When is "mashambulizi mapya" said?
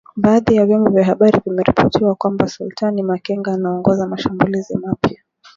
4.07-5.21